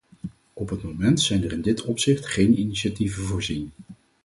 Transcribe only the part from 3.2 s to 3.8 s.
voorzien.